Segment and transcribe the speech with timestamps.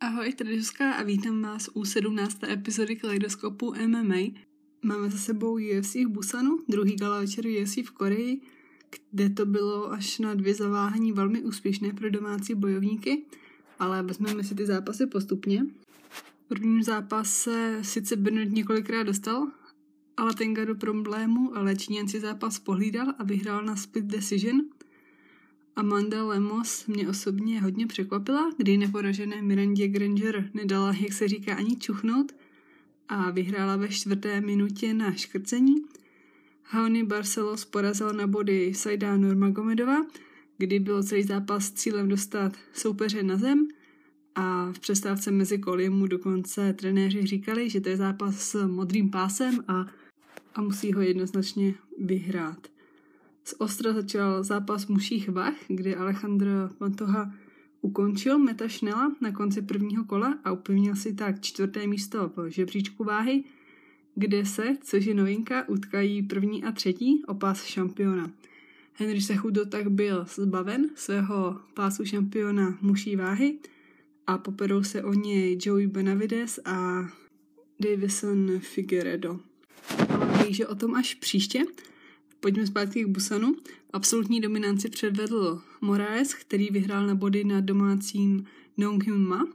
[0.00, 2.44] Ahoj, tady Zuzka a vítám vás u 17.
[2.44, 4.16] epizody Kaleidoskopu MMA.
[4.84, 8.40] Máme za sebou UFC v Busanu, druhý gala večer UFC v Koreji,
[9.10, 13.24] kde to bylo až na dvě zaváhání velmi úspěšné pro domácí bojovníky,
[13.78, 15.66] ale vezmeme si ty zápasy postupně.
[16.10, 19.48] V prvním zápase sice Bernard několikrát dostal,
[20.16, 24.60] ale Tenga do problému, ale Číňan si zápas pohlídal a vyhrál na split decision–
[25.76, 31.76] Amanda Lemos mě osobně hodně překvapila, kdy neporažené Mirandě Granger nedala, jak se říká, ani
[31.76, 32.32] čuchnout
[33.08, 35.74] a vyhrála ve čtvrté minutě na škrcení.
[36.62, 39.96] Haony Barcelos porazil na body Saida Nurmagomedova,
[40.58, 43.68] kdy byl celý zápas cílem dostat soupeře na zem
[44.34, 49.10] a v přestávce mezi koly mu dokonce trenéři říkali, že to je zápas s modrým
[49.10, 49.86] pásem a,
[50.54, 52.75] a musí ho jednoznačně vyhrát.
[53.48, 57.34] Z Ostra začal zápas muších vach, kdy Alejandro Pantoha
[57.80, 63.04] ukončil Meta Schnella na konci prvního kola a upevnil si tak čtvrté místo v žebříčku
[63.04, 63.44] váhy,
[64.14, 68.30] kde se, což je novinka, utkají první a třetí o pás šampiona.
[68.92, 73.58] Henry Sechudo tak byl zbaven svého pásu šampiona muší váhy
[74.26, 77.08] a poperou se o něj Joey Benavides a
[77.80, 79.40] Davison Figueredo.
[80.08, 81.64] Ale že o tom až příště,
[82.40, 83.56] Pojďme zpátky k Busanu.
[83.92, 89.46] Absolutní dominanci předvedl Moraes, který vyhrál na body na domácím Nong Hyun Ma.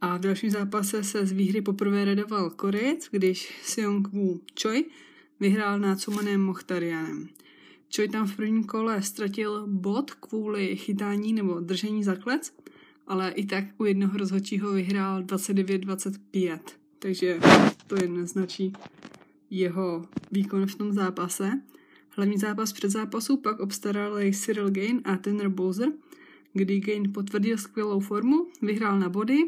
[0.00, 4.84] A v dalším zápase se z výhry poprvé redoval Korejec, když Seong Woo Choi
[5.40, 7.28] vyhrál nad Sumanem Mohtarianem.
[7.96, 12.54] Choi tam v prvním kole ztratil bod kvůli chytání nebo držení zaklec,
[13.06, 16.58] ale i tak u jednoho rozhodčího vyhrál 29-25.
[16.98, 17.40] Takže
[17.86, 18.72] to jednoznačí
[19.50, 21.60] jeho výkon v tom zápase.
[22.18, 25.92] Hlavní zápas před zápasu pak obstarali Cyril Gain a Tanner Bowser,
[26.52, 29.38] kdy Gain potvrdil skvělou formu, vyhrál na body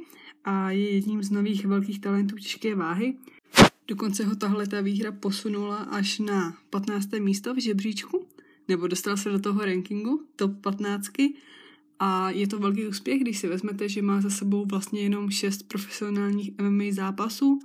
[0.44, 3.14] a je jedním z nových velkých talentů těžké váhy.
[3.88, 7.08] Dokonce ho tahle ta výhra posunula až na 15.
[7.18, 8.26] místo v žebříčku,
[8.68, 11.10] nebo dostal se do toho rankingu top 15.
[11.98, 15.62] A je to velký úspěch, když si vezmete, že má za sebou vlastně jenom 6
[15.62, 17.60] profesionálních MMA zápasů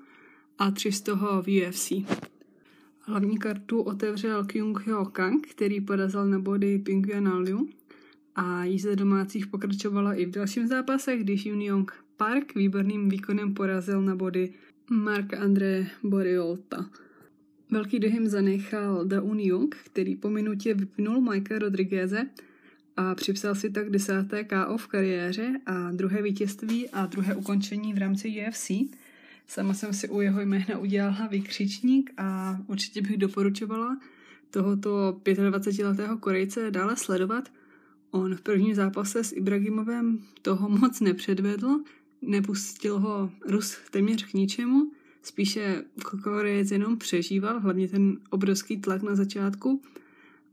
[0.57, 1.91] a 3 z toho v UFC.
[3.07, 7.69] Hlavní kartu otevřel Kyung Hyo Kang, který porazil na body Pingyana Liu
[8.35, 14.15] a jízda domácích pokračovala i v dalším zápase, když Young Park výborným výkonem porazil na
[14.15, 14.53] body
[14.89, 16.89] Marka André Boriolta.
[17.71, 22.25] Velký dojem zanechal Daun Jung, který po minutě vypnul Mikea Rodrigueze
[22.97, 27.97] a připsal si tak desáté KO v kariéře a druhé vítězství a druhé ukončení v
[27.97, 28.71] rámci UFC–
[29.47, 33.97] Sama jsem si u jeho jména udělala vykřičník a určitě bych doporučovala
[34.49, 37.51] tohoto 25-letého Korejce dále sledovat.
[38.11, 41.79] On v prvním zápase s Ibragimovem toho moc nepředvedl,
[42.21, 44.91] nepustil ho Rus téměř k ničemu,
[45.21, 45.83] spíše
[46.23, 49.81] Korejec jenom přežíval, hlavně ten obrovský tlak na začátku,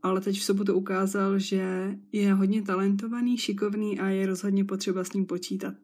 [0.02, 5.12] ale teď v sobotu ukázal, že je hodně talentovaný, šikovný a je rozhodně potřeba s
[5.12, 5.74] ním počítat.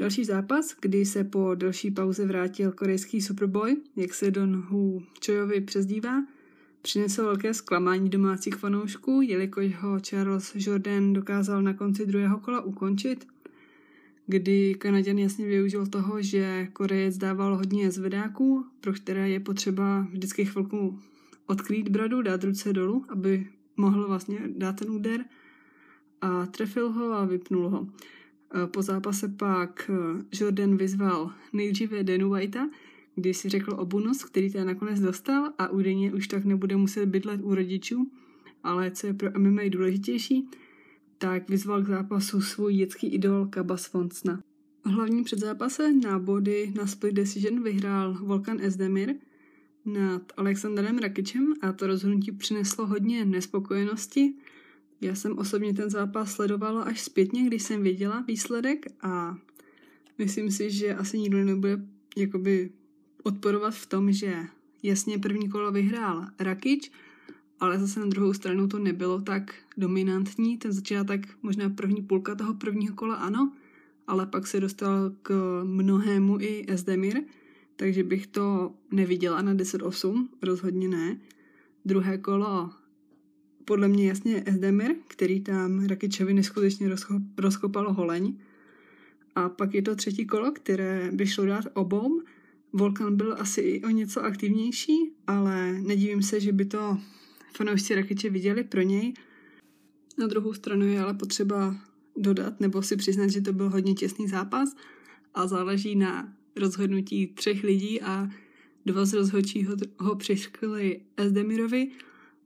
[0.00, 5.60] Další zápas, kdy se po delší pauze vrátil korejský Superboy, jak se Don Hu Choyovi
[5.60, 6.24] přezdívá,
[6.82, 13.26] přinesl velké zklamání domácích fanoušků, jelikož ho Charles Jordan dokázal na konci druhého kola ukončit,
[14.26, 20.44] kdy Kanaděn jasně využil toho, že Korejec dával hodně zvedáků, pro které je potřeba vždycky
[20.44, 20.98] chvilku
[21.46, 23.46] odkrýt bradu, dát ruce dolů, aby
[23.76, 25.24] mohl vlastně dát ten úder
[26.20, 27.88] a trefil ho a vypnul ho.
[28.66, 32.68] Po zápase pak eh, Jordan vyzval nejdříve Danu Whitea,
[33.14, 37.06] kdy si řekl o bonus, který ten nakonec dostal a údajně už tak nebude muset
[37.06, 38.10] bydlet u rodičů,
[38.62, 40.48] ale co je pro MMA důležitější,
[41.18, 44.42] tak vyzval k zápasu svůj dětský idol Kabas Fonsna.
[44.84, 49.14] V hlavním předzápase na body na split decision vyhrál Volkan Esdemir
[49.84, 54.34] nad Alexandrem Rakičem a to rozhodnutí přineslo hodně nespokojenosti,
[55.00, 59.38] já jsem osobně ten zápas sledovala až zpětně, když jsem věděla výsledek a
[60.18, 61.80] myslím si, že asi nikdo nebude
[62.16, 62.70] jakoby
[63.22, 64.34] odporovat v tom, že
[64.82, 66.90] jasně první kolo vyhrál Rakič,
[67.60, 70.58] ale zase na druhou stranu to nebylo tak dominantní.
[70.58, 73.52] Ten začátek, možná první půlka toho prvního kola ano,
[74.06, 77.22] ale pak se dostal k mnohému i Esdemir,
[77.76, 81.20] takže bych to neviděla na 10-8, rozhodně ne.
[81.84, 82.70] Druhé kolo
[83.64, 88.38] podle mě jasně Esdemir, který tam Rakičovi neskutečně rozcho- rozkopal holeň.
[89.34, 92.22] A pak je to třetí kolo, které by šlo dát obou.
[92.72, 96.98] Volkan byl asi i o něco aktivnější, ale nedivím se, že by to
[97.56, 99.14] fanoušci Rakiče viděli pro něj.
[100.18, 101.76] Na druhou stranu je ale potřeba
[102.16, 104.76] dodat nebo si přiznat, že to byl hodně těsný zápas
[105.34, 108.28] a záleží na rozhodnutí třech lidí a
[108.86, 111.90] dva z rozhodčího ho přiškli Esdemirovi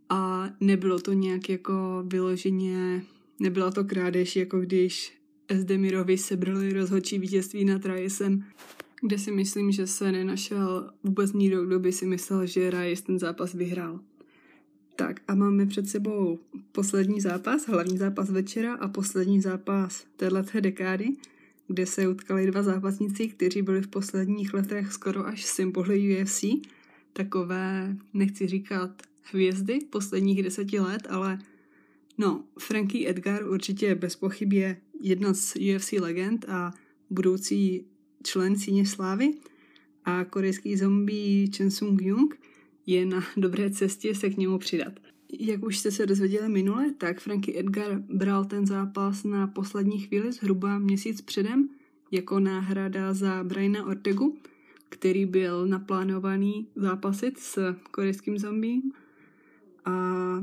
[0.09, 3.03] a nebylo to nějak jako vyloženě,
[3.41, 5.13] nebyla to krádež, jako když
[5.49, 8.45] Esdemirovi sebrali rozhodčí vítězství nad Rajisem,
[9.01, 13.19] kde si myslím, že se nenašel vůbec nikdo, kdo by si myslel, že Rajis ten
[13.19, 14.01] zápas vyhrál.
[14.97, 16.39] Tak a máme před sebou
[16.73, 21.09] poslední zápas, hlavní zápas večera a poslední zápas této dekády,
[21.69, 26.45] kde se utkali dva zápasníci, kteří byli v posledních letech skoro až symboly UFC.
[27.13, 31.39] Takové, nechci říkat hvězdy posledních deseti let, ale
[32.19, 36.75] no, Frankie Edgar určitě bez pochyb je jedna z UFC legend a
[37.11, 37.87] budoucí
[38.23, 39.35] člen síně slávy
[40.05, 42.41] a korejský zombie Chen Sung Jung
[42.87, 44.93] je na dobré cestě se k němu přidat.
[45.41, 50.33] Jak už jste se dozvěděli minule, tak Frankie Edgar bral ten zápas na poslední chvíli
[50.33, 51.69] zhruba měsíc předem
[52.11, 54.39] jako náhrada za Briana Ortegu,
[54.89, 58.93] který byl naplánovaný zápasit s korejským zombím
[59.85, 59.95] a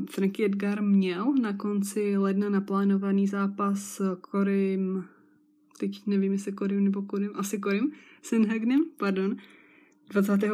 [0.10, 5.04] Frankie Edgar měl na konci ledna naplánovaný zápas s Korim,
[5.80, 7.92] teď nevím, jestli Korim nebo Korim, asi Korim,
[8.22, 9.36] Sinhagnem, pardon,
[10.10, 10.52] 25.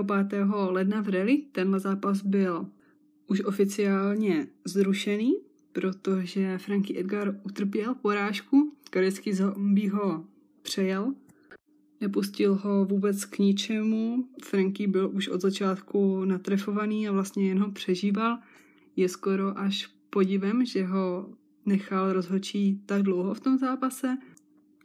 [0.70, 1.38] ledna v Rally.
[1.52, 2.68] Tenhle zápas byl
[3.28, 5.34] už oficiálně zrušený,
[5.72, 10.26] protože Frankie Edgar utrpěl porážku, korejský zombie ho
[10.62, 11.14] přejel,
[12.02, 14.28] nepustil ho vůbec k ničemu.
[14.44, 18.38] Frankie byl už od začátku natrefovaný a vlastně jen ho přežíval.
[18.98, 21.30] Je skoro až podivem, že ho
[21.66, 24.18] nechal rozhočí tak dlouho v tom zápase,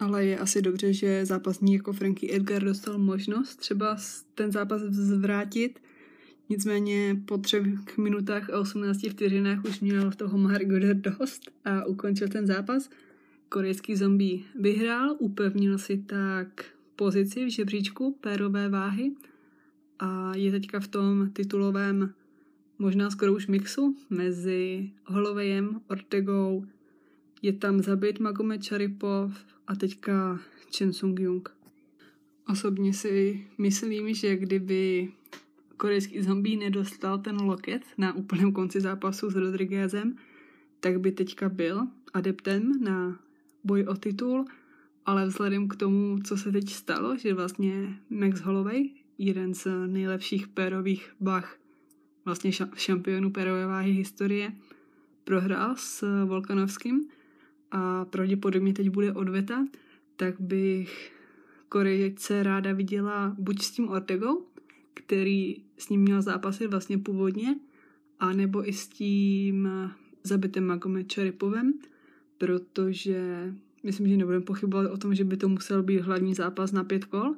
[0.00, 3.96] ale je asi dobře, že zápasník jako Frankie Edgar dostal možnost třeba
[4.34, 5.80] ten zápas zvrátit,
[6.52, 12.46] Nicméně po třech minutách a 18 vteřinách už měl toho Margoder dost a ukončil ten
[12.46, 12.90] zápas.
[13.48, 16.64] Korejský zombie vyhrál, upevnil si tak
[16.96, 19.12] pozici v žebříčku pérové váhy
[19.98, 22.14] a je teďka v tom titulovém
[22.82, 26.66] možná skoro už mixu mezi Holovejem, Ortegou,
[27.42, 29.30] je tam zabit Magomed Charipov
[29.66, 30.38] a teďka
[30.76, 31.48] Chen Sung Jung.
[32.48, 35.12] Osobně si myslím, že kdyby
[35.76, 40.16] korejský zombie nedostal ten loket na úplném konci zápasu s Rodriguezem,
[40.80, 43.18] tak by teďka byl adeptem na
[43.64, 44.44] boj o titul,
[45.06, 50.48] ale vzhledem k tomu, co se teď stalo, že vlastně Max Holloway, jeden z nejlepších
[50.48, 51.61] pérových bach,
[52.24, 54.52] vlastně šampionů pérové váhy historie,
[55.24, 57.08] prohrál s Volkanovským
[57.70, 59.66] a pravděpodobně teď bude odveta,
[60.16, 61.12] tak bych
[61.68, 64.46] Korejce ráda viděla buď s tím Ortegou,
[64.94, 67.56] který s ním měl zápasit vlastně původně,
[68.20, 69.68] a nebo i s tím
[70.22, 71.72] zabitým Magomed Čaripovem,
[72.38, 73.52] protože
[73.82, 77.04] myslím, že nebudeme pochybovat o tom, že by to musel být hlavní zápas na pět
[77.04, 77.34] kol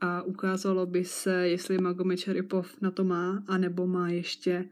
[0.00, 4.68] a ukázalo by se, jestli Magomed Čaripov na to má, anebo má ještě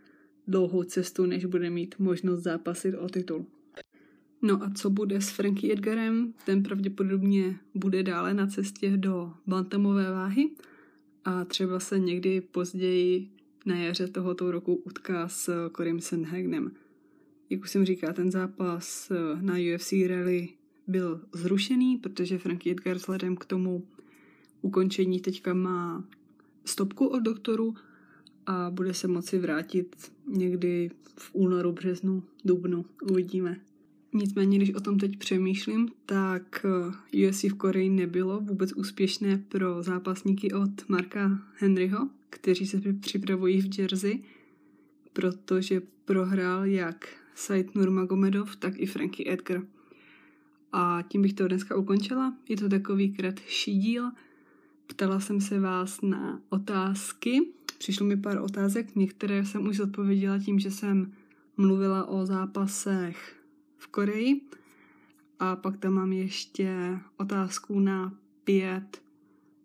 [0.47, 3.47] dlouhou cestu, než bude mít možnost zápasit o titul.
[4.43, 6.35] No a co bude s Frankie Edgarem?
[6.47, 10.51] Ten pravděpodobně bude dále na cestě do bantamové váhy
[11.25, 13.31] a třeba se někdy později
[13.67, 16.71] na jaře tohoto roku utká s Corym Sandhagnem.
[17.51, 20.49] Jak už jsem říkal, ten zápas na UFC rally
[20.87, 23.87] byl zrušený, protože Frankie Edgar vzhledem k tomu
[24.63, 26.05] ukončení teďka má
[26.65, 27.75] stopku od doktoru
[28.47, 32.85] a bude se moci vrátit někdy v únoru, březnu, dubnu.
[33.11, 33.61] Uvidíme.
[34.13, 36.67] Nicméně, když o tom teď přemýšlím, tak
[37.15, 43.61] eh, UFC v Koreji nebylo vůbec úspěšné pro zápasníky od Marka Henryho, kteří se připravují
[43.61, 44.23] v Jersey,
[45.13, 49.63] protože prohrál jak Said Nurmagomedov, tak i Frankie Edgar.
[50.73, 52.37] A tím bych to dneska ukončila.
[52.49, 54.11] Je to takový kratší díl.
[54.89, 57.41] Ptala jsem se vás na otázky.
[57.79, 61.13] Přišlo mi pár otázek, některé jsem už odpověděla tím, že jsem
[61.57, 63.37] mluvila o zápasech
[63.77, 64.41] v Koreji.
[65.39, 68.15] A pak tam mám ještě otázku na
[68.45, 69.03] pět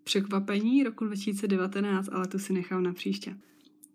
[0.04, 3.38] překvapení roku 2019, ale tu si nechám na příště.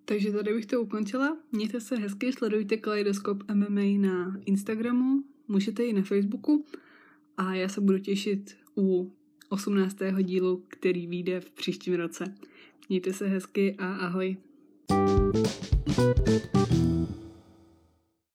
[0.04, 1.36] Takže tady bych to ukončila.
[1.52, 6.64] Mějte se hezky, sledujte Kaleidoskop MMA na Instagramu, můžete i na Facebooku
[7.36, 9.12] a já se budu těšit u
[9.48, 9.96] 18.
[10.22, 12.34] dílu, který vyjde v příštím roce.
[12.88, 14.36] Mějte se hezky a ahoj.
[15.98, 16.57] thank you